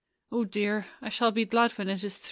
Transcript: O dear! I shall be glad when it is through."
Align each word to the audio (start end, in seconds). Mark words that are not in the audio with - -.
O 0.31 0.45
dear! 0.45 0.87
I 0.99 1.09
shall 1.09 1.29
be 1.29 1.45
glad 1.45 1.73
when 1.73 1.87
it 1.87 2.03
is 2.03 2.17
through." 2.17 2.19